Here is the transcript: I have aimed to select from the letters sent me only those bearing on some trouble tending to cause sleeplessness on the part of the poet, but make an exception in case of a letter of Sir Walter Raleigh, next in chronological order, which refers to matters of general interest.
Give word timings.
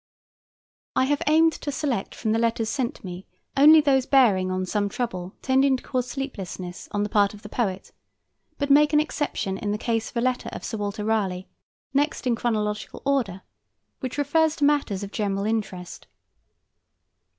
I 0.95 1.03
have 1.03 1.21
aimed 1.27 1.53
to 1.61 1.71
select 1.71 2.15
from 2.15 2.31
the 2.31 2.39
letters 2.39 2.69
sent 2.69 3.03
me 3.03 3.27
only 3.55 3.79
those 3.81 4.07
bearing 4.07 4.49
on 4.49 4.65
some 4.65 4.89
trouble 4.89 5.35
tending 5.43 5.77
to 5.77 5.83
cause 5.83 6.09
sleeplessness 6.09 6.87
on 6.91 7.03
the 7.03 7.07
part 7.09 7.35
of 7.35 7.43
the 7.43 7.49
poet, 7.49 7.91
but 8.57 8.71
make 8.71 8.93
an 8.93 8.99
exception 8.99 9.59
in 9.59 9.77
case 9.77 10.09
of 10.09 10.17
a 10.17 10.21
letter 10.21 10.49
of 10.53 10.63
Sir 10.65 10.77
Walter 10.79 11.05
Raleigh, 11.05 11.47
next 11.93 12.25
in 12.25 12.33
chronological 12.35 13.03
order, 13.05 13.43
which 13.99 14.17
refers 14.17 14.55
to 14.55 14.63
matters 14.63 15.03
of 15.03 15.11
general 15.11 15.45
interest. 15.45 16.07